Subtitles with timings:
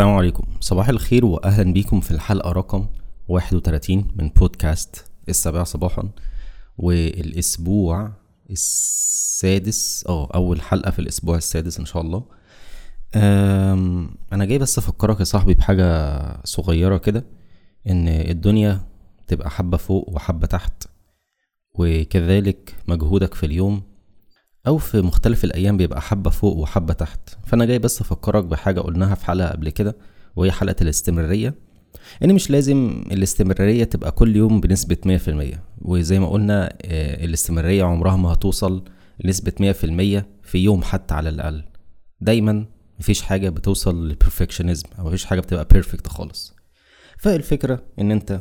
[0.00, 0.44] السلام عليكم.
[0.60, 2.86] صباح الخير واهلا بيكم في الحلقة رقم
[3.28, 6.08] 31 من بودكاست السابعة صباحا
[6.78, 8.12] والأسبوع
[8.50, 12.24] السادس آه أول حلقة في الأسبوع السادس إن شاء الله.
[14.32, 17.24] أنا جاي بس أفكرك يا صاحبي بحاجة صغيرة كده
[17.88, 18.80] إن الدنيا
[19.28, 20.84] تبقى حبة فوق وحبة تحت
[21.74, 23.82] وكذلك مجهودك في اليوم
[24.66, 27.20] أو في مختلف الأيام بيبقى حبة فوق وحبة تحت.
[27.46, 29.96] فأنا جاي بس أفكرك بحاجة قلناها في حلقة قبل كده
[30.36, 31.54] وهي حلقة الاستمرارية.
[32.24, 34.96] إن مش لازم الاستمرارية تبقى كل يوم بنسبة
[35.54, 38.84] 100% وزي ما قلنا آه، الاستمرارية عمرها ما هتوصل
[39.24, 41.64] لنسبة 100% في يوم حتى على الأقل.
[42.20, 42.66] دايما
[43.00, 46.54] مفيش حاجة بتوصل للبرفكشنزم أو مفيش حاجة بتبقى بيرفكت خالص.
[47.18, 48.40] فالفكرة إن أنت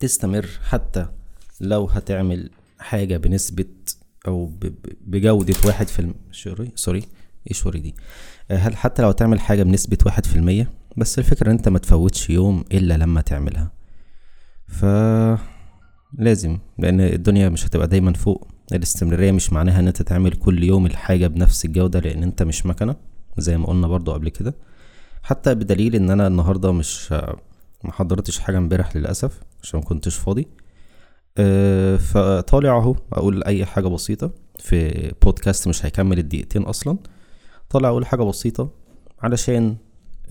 [0.00, 1.06] تستمر حتى
[1.60, 3.64] لو هتعمل حاجة بنسبة
[4.30, 4.74] ب-
[5.06, 6.14] بجودة واحد في الم...
[6.32, 7.02] sorry sorry
[7.46, 7.94] إيه sorry دي؟
[8.50, 11.78] آه، هل حتى لو تعمل حاجة بنسبة واحد في المية بس الفكرة إن أنت ما
[11.78, 13.72] تفوتش يوم إلا لما تعملها.
[14.68, 14.84] ف
[16.18, 18.48] لازم لأن الدنيا مش هتبقى دايما فوق.
[18.72, 22.96] الاستمرارية مش معناها إن أنت تعمل كل يوم الحاجة بنفس الجودة لأن أنت مش مكنة
[23.38, 24.54] زي ما قلنا برضو قبل كده.
[25.22, 27.12] حتى بدليل إن أنا النهاردة مش
[27.84, 30.46] ما حضرتش حاجة امبارح للأسف عشان ما كنتش فاضي.
[31.98, 36.98] فطالع اهو أقول اي حاجة بسيطة في بودكاست مش هيكمل الدقيقتين أصلا.
[37.70, 38.70] طالع أقول حاجة بسيطة
[39.20, 39.76] علشان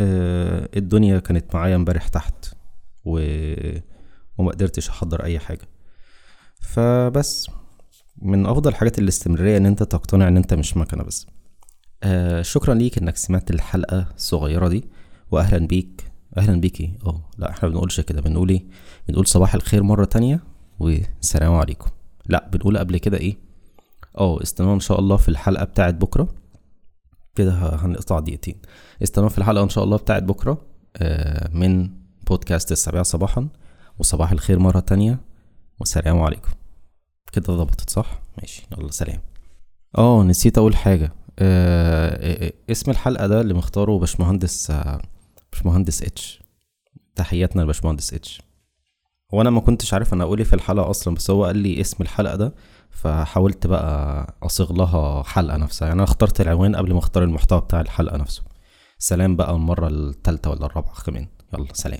[0.02, 2.46] أه، الدنيا كانت معايا امبارح تحت
[3.06, 3.20] و...
[4.38, 5.68] وما قدرتش احضر اي حاجة.
[6.62, 7.48] فبس
[8.22, 11.28] من افضل حاجات الاستمرارية ان انت تقتنع ان انت مش مكنة بس.
[12.04, 14.84] آه شكرا ليك انك سمعت الحلقة الصغيرة دي
[15.32, 16.12] واهلا بيك.
[16.38, 18.66] أهلا بيكي آه لا إحنا بنقولش كده بنقول إيه؟
[19.08, 20.53] بنقول صباح الخير مرة تانية.
[20.80, 21.90] والسلام عليكم.
[22.26, 23.38] لا بنقول قبل كده إيه؟
[24.18, 26.28] آه استنوا إن شاء الله في الحلقة بتاعت بكرة.
[27.36, 28.56] كده هنقطع دقيقتين.
[29.04, 30.62] استنوا في الحلقة إن شاء الله بتاعت بكرة
[30.98, 31.90] آه من
[32.28, 33.48] بودكاست السابعة صباحا
[34.00, 35.20] وصباح الخير مرة تانية.
[35.80, 36.52] والسلام عليكم.
[37.32, 39.20] كده ظبطت صح؟ ماشي يلا سلام.
[39.98, 41.14] آه نسيت أقول حاجة.
[41.40, 45.02] آه آه، اسم الحلقة ده اللي مختاره باشمهندس آه،
[45.54, 46.44] باشمهندس H
[47.16, 48.42] تحياتنا لباشمهندس H
[49.34, 51.82] هو أنا ما كنتش عارف أنا أقول إيه في الحلقة أصلا بس هو قال لي
[51.82, 52.54] اسم الحلقة ده
[52.92, 55.86] فحاولت بقى أصيغ لها حلقة نفسها.
[55.88, 58.44] يعني أنا اخترت العنوان قبل ما أختار المحتوى بتاع الحلقة نفسه.
[58.98, 62.00] سلام بقى المرة التالتة ولا الرابعة كمان يلا سلام.